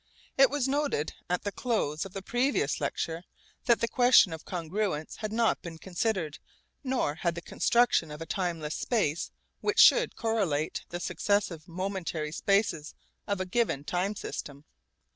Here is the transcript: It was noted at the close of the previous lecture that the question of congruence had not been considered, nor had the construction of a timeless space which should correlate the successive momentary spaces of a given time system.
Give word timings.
It 0.35 0.49
was 0.49 0.67
noted 0.67 1.13
at 1.29 1.43
the 1.43 1.51
close 1.51 2.05
of 2.07 2.13
the 2.13 2.23
previous 2.23 2.81
lecture 2.81 3.21
that 3.65 3.81
the 3.81 3.87
question 3.87 4.33
of 4.33 4.45
congruence 4.45 5.17
had 5.17 5.31
not 5.31 5.61
been 5.61 5.77
considered, 5.77 6.39
nor 6.83 7.13
had 7.13 7.35
the 7.35 7.41
construction 7.43 8.09
of 8.09 8.19
a 8.19 8.25
timeless 8.25 8.73
space 8.73 9.29
which 9.59 9.77
should 9.77 10.15
correlate 10.15 10.85
the 10.89 10.99
successive 10.99 11.67
momentary 11.67 12.31
spaces 12.31 12.95
of 13.27 13.39
a 13.39 13.45
given 13.45 13.83
time 13.83 14.15
system. 14.15 14.65